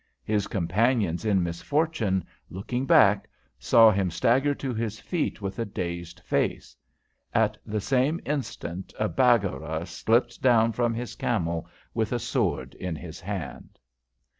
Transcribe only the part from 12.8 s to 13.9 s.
his hand.